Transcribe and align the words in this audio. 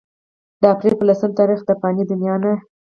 د 0.61 0.63
اپريل 0.73 0.93
پۀ 0.99 1.03
لسم 1.09 1.31
تاريخ 1.39 1.59
د 1.65 1.69
فاني 1.81 2.03
دنيا 2.11 2.35
نه 2.43 2.53